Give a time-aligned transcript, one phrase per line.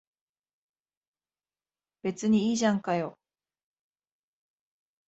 [2.01, 3.19] 別にいいじゃんかよ。